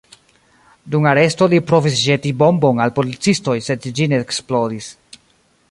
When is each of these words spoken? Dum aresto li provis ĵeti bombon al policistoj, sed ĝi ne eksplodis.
Dum 0.95 1.03
aresto 1.09 1.47
li 1.51 1.59
provis 1.71 1.99
ĵeti 2.05 2.33
bombon 2.41 2.83
al 2.87 2.95
policistoj, 3.01 3.55
sed 3.69 3.87
ĝi 4.01 4.11
ne 4.15 4.23
eksplodis. 4.25 4.89